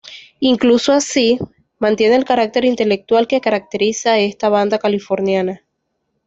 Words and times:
Incluso 0.39 0.93
así, 0.93 1.37
mantiene 1.77 2.15
el 2.15 2.25
carácter 2.25 2.65
intelectual 2.65 3.27
que 3.27 3.39
caracteriza 3.39 4.13
a 4.13 4.19
esta 4.19 4.49
banda 4.49 4.79
californiana. 4.79 5.63